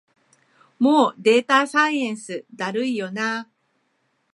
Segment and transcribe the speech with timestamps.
[0.79, 3.51] もうデータサイエンスだるいよな